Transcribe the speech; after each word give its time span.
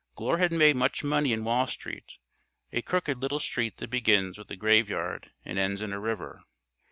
Glure 0.15 0.39
had 0.39 0.51
made 0.51 0.75
much 0.77 1.03
money 1.03 1.31
in 1.31 1.43
Wall 1.43 1.67
Street 1.67 2.13
a 2.71 2.81
crooked 2.81 3.19
little 3.19 3.37
street 3.37 3.77
that 3.77 3.91
begins 3.91 4.35
with 4.35 4.49
a 4.49 4.55
graveyard 4.55 5.29
and 5.45 5.59
ends 5.59 5.79
in 5.79 5.93
a 5.93 5.99
river. 5.99 6.41